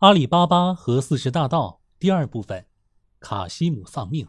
[0.00, 2.64] 阿里巴巴和四十大盗第二部分：
[3.20, 4.26] 卡西姆丧命。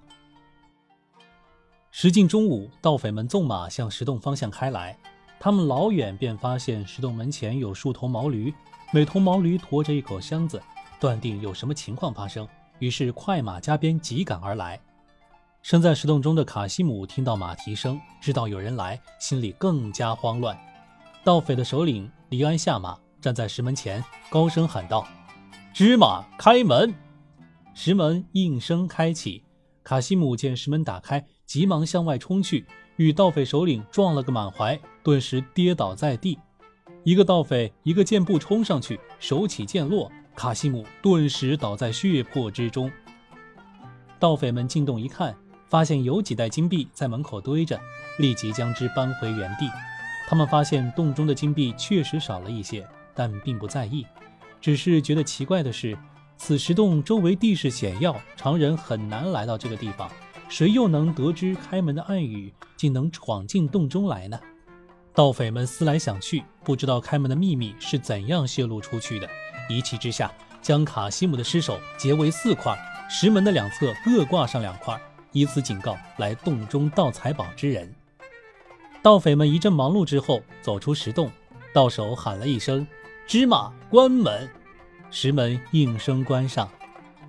[1.91, 4.99] 时近中午，盗匪们纵马向石洞方向开来。
[5.39, 8.53] 他们老远便发现石洞门前有数头毛驴，
[8.91, 10.61] 每头毛驴驮着一口箱子，
[10.99, 12.45] 断定有什么情况发生，
[12.79, 14.77] 于是快马加鞭急赶而来。
[15.61, 20.59] 身在石洞中的卡西姆听到马蹄声，知道有人来，心里更加慌乱。
[21.23, 25.07] 盗匪的首领黎安下马，站在石门前，高声喊道
[25.73, 26.93] ：“芝麻，开门！”
[27.73, 29.43] 石门应声开启。
[29.83, 32.65] 卡西姆见石门打开，急忙向外冲去。
[32.97, 36.37] 与盗匪首领撞了个满怀，顿时跌倒在地。
[37.03, 42.91] 一个盗匪一个箭步冲上去，手起剑落，卡西姆顿时倒在血泊之中。
[44.19, 45.35] 盗匪们进洞一看，
[45.67, 47.79] 发现有几袋金币在门口堆着，
[48.19, 49.67] 立即将之搬回原地。
[50.27, 54.05] 他们发现洞中的金币确实少了一些，但并不在意，
[54.61, 55.97] 只是觉得奇怪的是，
[56.37, 60.09] 此石洞周围地势险要，常人很难来到这个地方。
[60.47, 64.39] 谁又能得知开门的暗语，竟能闯进洞中来呢？
[65.13, 69.27] 盗匪们思来想去，不知道开门的秘密是怎样泄露出去的。
[69.69, 72.77] 一气之下，将卡西姆的尸首截为四块，
[73.09, 74.99] 石门的两侧各挂上两块，
[75.31, 77.93] 以此警告来洞中盗财宝之人。
[79.01, 81.31] 盗匪们一阵忙碌之后，走出石洞，
[81.73, 82.85] 到手喊了一声
[83.31, 84.49] ：“芝麻，关门！”
[85.09, 86.67] 石门应声关上。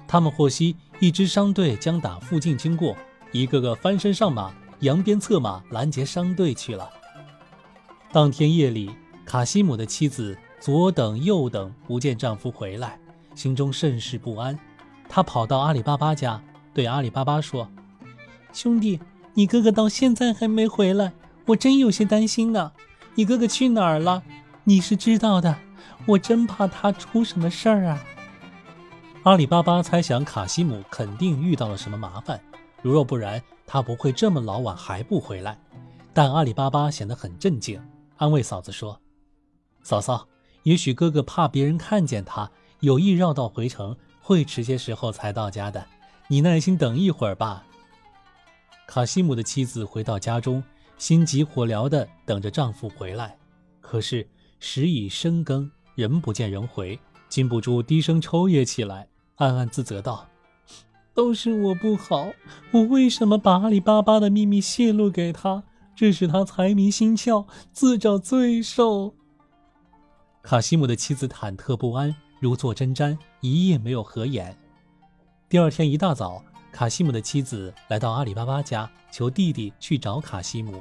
[0.08, 2.96] 他们获悉一支商队将打附近经过。
[3.30, 6.90] 一个个翻身上马，扬鞭策马拦截商队去了。
[8.10, 8.90] 当天夜里，
[9.24, 12.98] 卡西姆的妻子左等右等不见丈夫回来，
[13.36, 14.58] 心中甚是不安。
[15.08, 16.42] 她跑到阿里巴巴家，
[16.74, 17.70] 对阿里巴巴说
[18.52, 18.98] ：“兄弟，
[19.34, 21.12] 你哥哥到现在还没回来，
[21.46, 22.72] 我真有些担心呢。
[23.14, 24.24] 你哥哥去哪儿了？
[24.64, 25.56] 你是知道的，
[26.06, 28.04] 我真怕他出什么事儿啊。”
[29.24, 32.40] 阿里巴巴猜想卡西姆肯定遇到了什么麻烦。
[32.82, 35.56] 如若不然，他不会这么老晚还不回来。
[36.12, 37.80] 但阿里巴巴显得很镇静，
[38.16, 39.00] 安慰嫂子说
[39.82, 40.26] ：“嫂嫂，
[40.64, 42.50] 也许哥哥怕别人看见他，
[42.80, 45.86] 有意绕道回城，会迟些时候才到家的。
[46.26, 47.64] 你耐心等一会儿吧。”
[48.88, 50.62] 卡西姆的妻子回到家中，
[50.98, 53.38] 心急火燎地等着丈夫回来。
[53.80, 54.28] 可是
[54.64, 56.96] 时已深更，人不见人回，
[57.28, 60.28] 禁不住低声抽噎起来，暗暗自责道。
[61.12, 62.30] 都是我不好，
[62.70, 65.64] 我为什么把阿里巴巴的秘密泄露给他？
[65.96, 69.16] 这使他财迷心窍，自找罪受。
[70.42, 74.56] 卡西姆的妻子忐忑不安，如坐针毡，一夜没有合眼。
[75.48, 76.40] 第二天一大早，
[76.70, 80.80] 卡西姆的妻子来到阿里巴巴家，求弟弟去找卡西姆。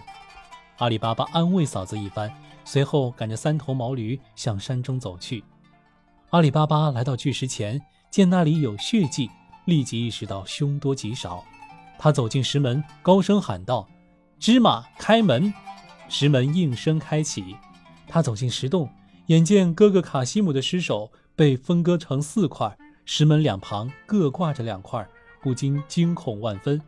[0.77, 2.31] 阿里巴巴安慰嫂子一番，
[2.71, 5.43] 随后赶着三头毛驴向山中走去。
[6.29, 9.29] 阿里巴巴来到巨石前，见那里有血迹。
[9.65, 11.43] 立即意识到凶多吉少，
[11.99, 13.85] 他走进石门，高声喊道
[14.39, 15.53] ：“芝麻，开门！”
[16.07, 17.57] 石门应声开启。
[18.07, 18.89] 他走进石洞，
[19.25, 25.05] 眼见哥哥卡西姆的尸首被分割成四块，石门两旁各挂着两块，
[25.41, 26.81] 不禁惊恐万分。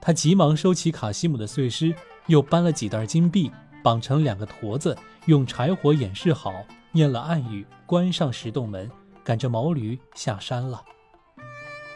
[0.00, 1.94] 他急忙收起卡西姆的碎尸，
[2.26, 3.48] 又搬了几袋金币，
[3.84, 4.96] 绑成两个坨子，
[5.26, 8.90] 用柴火掩饰好，念了暗语，关上石洞门，
[9.22, 10.82] 赶着毛驴下山了。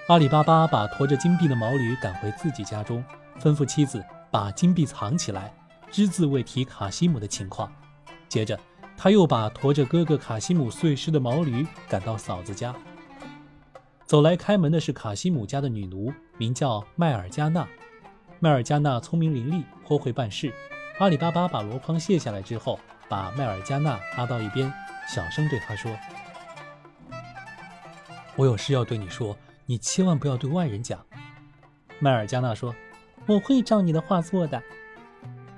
[0.09, 3.03] 阿里巴巴把驮着金币的毛驴赶回自己家中，
[3.41, 5.51] 吩咐妻子把金币藏起来，
[5.91, 7.73] 只字未提卡西姆的情况。
[8.29, 8.61] 接着，
[8.95, 12.75] 他又把驮着哥哥卡西姆碎尸的毛驴赶到嫂子家。
[14.05, 17.67] 走来开门的是卡西姆家的女奴，名叫麦尔加纳。
[18.41, 20.53] 麦尔加纳聪明伶俐，颇会办事。
[20.99, 22.79] 阿里巴巴把箩筐卸下来之后，
[23.09, 24.73] 把麦尔加纳拉到一边，
[25.09, 25.97] 小声对他说
[28.35, 29.37] ：“我有事要对你说。”
[29.71, 31.05] 你千万不要对外人讲，
[31.99, 32.75] 麦尔加纳说
[33.29, 34.63] ：“我会照你的话做的。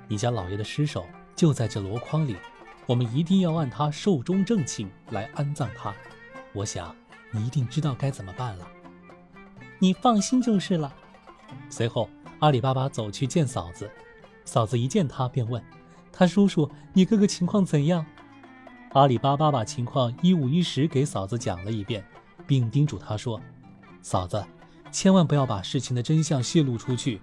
[0.09, 2.35] 你家老爷的尸首就在这箩筐里，
[2.85, 5.95] 我们一定要按他寿终正寝来安葬他。
[6.51, 6.93] 我想
[7.31, 8.67] 你一定知道该怎么办了。
[9.79, 10.93] 你放心就是了。”
[11.71, 12.09] 随后，
[12.39, 13.89] 阿里巴巴走去见嫂子，
[14.51, 15.63] 嫂子一见他便问
[16.11, 18.05] ：“他叔叔，你哥哥情况怎样？”
[18.91, 22.03] 阿里巴巴把情况一五一十给嫂子讲了一遍，
[22.45, 23.39] 并叮嘱他说。
[24.01, 24.45] 嫂子，
[24.91, 27.21] 千万不要把事情的真相泄露出去。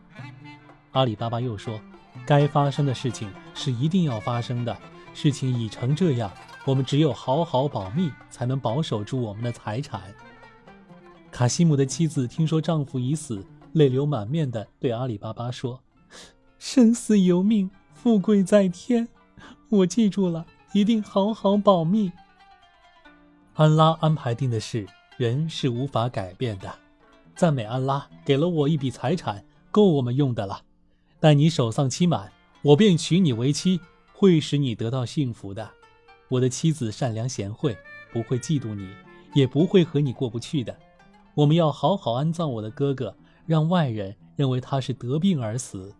[0.93, 1.79] 阿里巴巴又说
[2.25, 4.75] ：“该发生的事情是一定要发生的。
[5.13, 6.33] 事情已成这样，
[6.65, 10.01] 我们只有好好保密，才能保守住我们的财产。”
[11.31, 13.45] 卡西姆的妻子听说丈夫已死，
[13.75, 15.83] 泪流满面地对阿里巴巴说
[16.58, 19.08] ：“生死由命，富贵在天。
[19.70, 22.12] 我记住了，一定好好保密。”
[23.55, 24.87] 安拉安排定的事。
[25.16, 26.72] 人是无法改变的。
[27.34, 30.62] 赞美安拉，给了我一笔财产，够我们用的了。
[31.19, 32.32] 待你守丧期满，
[32.62, 33.81] 我便娶你为妻，
[34.12, 35.69] 会使你得到幸福的。
[36.28, 37.76] 我的妻子善良贤惠，
[38.12, 38.88] 不会嫉妒你，
[39.34, 40.78] 也不会和你过不去的。
[41.34, 45.93] 我们要好好安葬我的哥哥，让外人认为他是得病而死。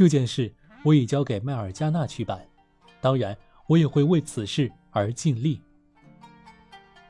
[0.00, 0.50] 这件事
[0.82, 2.48] 我已交给麦尔加纳去办，
[3.02, 3.36] 当然，
[3.66, 5.60] 我也会为此事而尽力。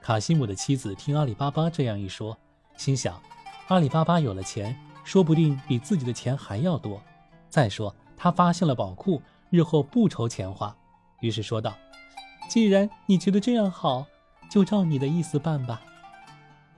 [0.00, 2.36] 卡西姆的妻子听阿里巴巴这样一说，
[2.76, 3.22] 心想：
[3.68, 7.00] 阿里巴巴有了钱，说不定比自己的钱还要多。
[7.48, 10.76] 再说，他发现了宝库，日后不愁钱花。
[11.20, 11.78] 于是说道
[12.50, 14.04] ：“既然你觉得这样好，
[14.50, 15.80] 就照你的意思办吧。”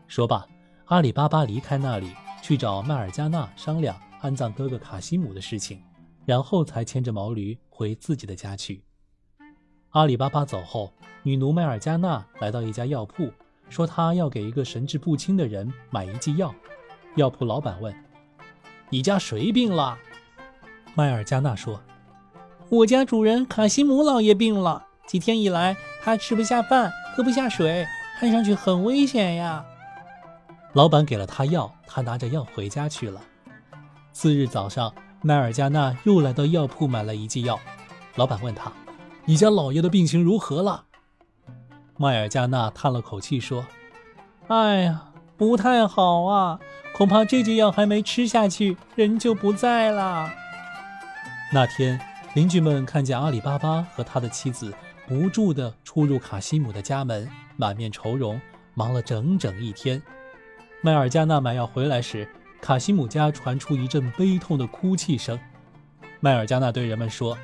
[0.09, 0.47] 说罢，
[0.85, 2.13] 阿里巴巴离开那里，
[2.43, 5.83] 去找麦尔加纳商量安葬哥哥卡西姆的事情，
[6.25, 8.83] 然后才牵着毛驴回自己的家去。
[9.91, 10.93] 阿里巴巴走后，
[11.23, 13.31] 女奴麦尔加纳来到一家药铺，
[13.69, 16.55] 说她要给一个神志不清的人买一剂药。
[17.17, 17.95] 药铺老板问
[18.89, 19.99] ：“你家谁病了？”
[20.95, 21.83] 麦尔加纳说
[22.71, 27.87] ：“我家主人卡西姆老爷病了，几天以来他吃不下饭，喝不下水，
[28.19, 29.65] 看上去很危险呀。”
[30.73, 33.21] 老板给了他药，他拿着药回家去了。
[34.15, 37.59] 次日早上，麦尔加纳又来到药铺买了一剂药，
[38.17, 38.73] 老板问他。
[39.25, 40.85] 你家老爷的病情如何了？
[41.97, 43.65] 迈尔加纳叹了口气说
[44.49, 46.59] ：“哎呀，不太好啊，
[46.93, 50.29] 恐怕这剂药还没吃下去，人就不在了。”
[51.55, 52.01] 那天，
[52.35, 54.75] 邻居们看见阿里巴巴和他的妻子
[55.07, 58.41] 不住地出入卡西姆的家门，满面愁容，
[58.75, 60.03] 忙了整整一天。
[60.81, 62.29] 迈尔加纳买药回来时，
[62.63, 65.39] 卡西姆家传出一阵悲痛的哭泣声。
[66.21, 67.37] 迈尔加纳对人们说。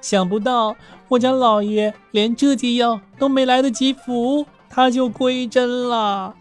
[0.00, 0.76] 想不到
[1.08, 6.34] 我家老爷连这剂药都没来得及服，他就归真了。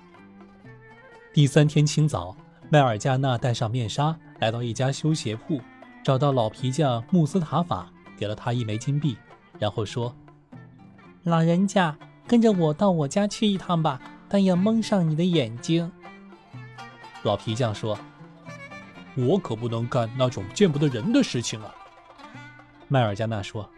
[1.34, 2.36] 第三天清早，
[2.70, 5.60] 麦尔加纳戴上面纱，来到一家修鞋铺，
[6.04, 9.18] 找到老皮匠穆斯塔法，给了他一枚金币，
[9.60, 10.16] 然后说
[11.24, 14.00] ：“老人家，跟着我到我家去一趟吧，
[14.30, 15.92] 但要蒙上你的眼睛。”
[17.24, 17.98] 老皮匠说
[19.16, 21.74] ：“我可不能干那种见不得人的事情啊。”
[22.88, 23.70] 麦尔加纳说：“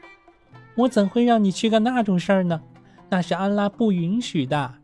[0.75, 2.61] 我怎会让你去干那种事儿呢？
[3.09, 4.75] 那是安拉不允许的。”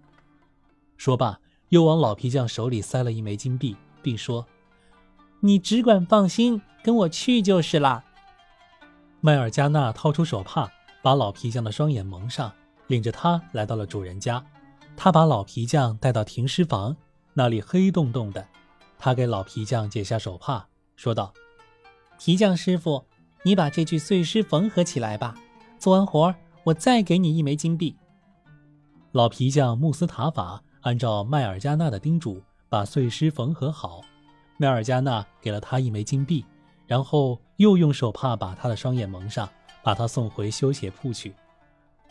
[0.98, 4.48] 说罢，又往老皮匠手里塞了一枚金币，并说
[5.42, 8.04] ：“你只管放心，跟我去就是了。”
[9.22, 10.72] 麦尔加纳掏出手帕，
[11.04, 12.52] 把老皮匠的双眼蒙上，
[12.88, 14.44] 领着他来到了主人家。
[14.98, 16.96] 他把老皮匠带到停尸房，
[17.36, 18.48] 那里黑洞洞的。
[18.98, 20.66] 他给老皮匠解下手帕，
[20.96, 21.32] 说道
[22.18, 23.06] ：“皮匠师傅。”
[23.46, 25.36] 你把这具碎尸缝合起来吧。
[25.78, 27.96] 做完活儿，我再给你一枚金币。
[29.12, 34.02] 老皮匠穆斯塔法按照麦尔加纳的叮嘱，把碎尸缝合好。
[34.58, 36.44] 麦尔加纳给了他一枚金币，
[36.88, 39.48] 然后又用手帕把他的双眼蒙上，
[39.84, 41.32] 把他送回修鞋铺去。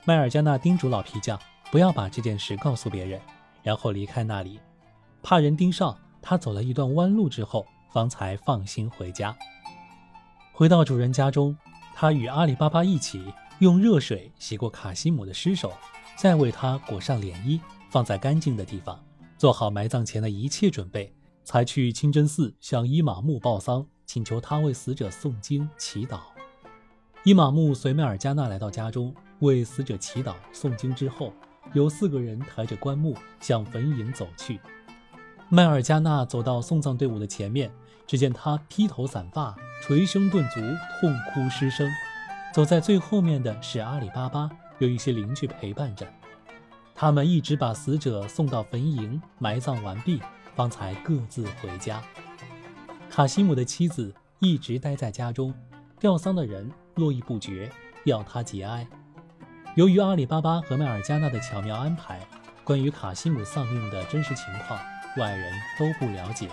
[0.04, 1.36] 麦尔加纳叮嘱老皮匠
[1.72, 3.20] 不要把这件事告诉别人，
[3.64, 4.60] 然后离开那里。
[5.24, 9.34] 怕人盯上，他走了一段弯路之后，方才放心回家。
[10.52, 11.56] 回到主人家中，
[11.94, 15.72] 他与阿里巴巴一起用热水洗过卡西姆的尸首，
[16.14, 19.02] 再为他裹上脸衣，放在干净的地方，
[19.38, 21.10] 做好埋葬前的一切准备，
[21.42, 26.20] 才去清真寺向伊玛目报丧，请求他为死者诵经祈祷。
[27.22, 31.32] 伊玛目随麦尔加纳来到家中，为死者祈祷诵经之后，
[31.72, 34.60] 有四个人抬着棺木向坟茔走去。
[35.48, 37.70] 麦尔加纳走到送葬队伍的前面。
[38.06, 40.60] 只见他披头散发，捶胸顿足，
[41.00, 41.90] 痛哭失声。
[42.52, 46.06] 走在最后面的是阿里巴巴，有一些邻居陪伴着。
[46.94, 50.20] 他们一直把死者送到坟茔埋葬完毕，
[50.54, 52.02] 方才各自回家。
[53.08, 55.54] 卡西姆的妻子一直待在家中，
[55.98, 57.72] 吊丧的人络绎不绝，
[58.04, 58.86] 要他节哀。
[59.76, 62.20] 由于阿里巴巴和麦尔加纳的巧妙安排，
[62.64, 64.78] 关于卡西姆丧命的真实情况，
[65.16, 66.48] 外人都不了解。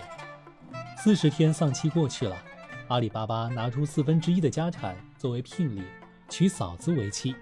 [0.98, 2.38] 四十天丧期过去了，
[2.88, 5.84] 阿里巴巴拿出四分之一的家产作为聘礼，
[6.30, 7.36] 娶嫂子为妻，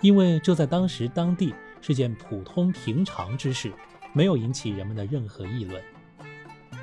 [0.00, 3.72] 因为这在当时当地是件普通平常之事，
[4.12, 5.82] 没有引起人们的任何议论。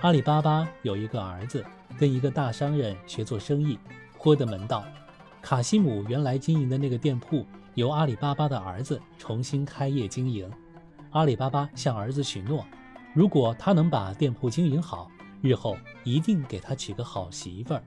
[0.02, 1.64] 阿里巴巴有一个儿子，
[1.98, 3.80] 跟一个大商人学做生意，
[4.18, 4.84] 颇得门道。
[5.42, 10.52] 卡西姆原来经营的那个店铺由阿里巴巴的儿子重新开业经营，
[11.12, 12.66] 阿里巴巴向儿子许诺，
[13.14, 17.84] 如果他能把店铺经营好，日后一定给他娶个好媳妇儿。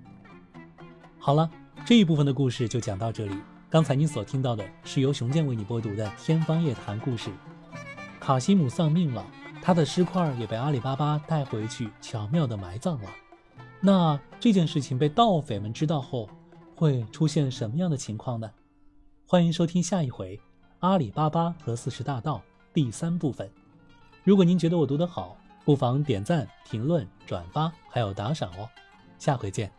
[1.18, 1.50] 好了，
[1.86, 3.34] 这一部分的故事就讲到这里。
[3.70, 7.30] 刚才您所听到的是由熊健为你播读的《天方夜谭》故事。
[8.20, 9.26] 卡西姆丧命了，
[9.62, 13.08] 他的尸块也被阿里巴巴带回去，巧妙地埋葬了。
[13.80, 16.28] 那这件事情被盗匪们知道后，
[16.76, 18.50] 会出现什么样的情况呢？
[19.26, 20.36] 欢迎收听下一回
[20.80, 22.36] 《阿里巴巴和四十大盗》
[22.74, 23.50] 第三部分。
[24.24, 28.66] 如果您觉得我读得好，不妨点赞、评论、转发，还有打赏哦，
[29.18, 29.70] 下回见。